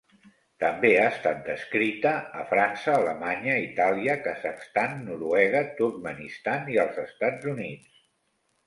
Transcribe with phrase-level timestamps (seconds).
[0.61, 2.13] També ha estat descrita
[2.43, 8.05] a França, Alemanya, Itàlia, Kazakhstan, Noruega, Turkmenistan i als Estats Units.